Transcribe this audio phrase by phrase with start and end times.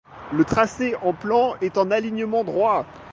[0.33, 2.87] Le tracé en plan est en alignement droit.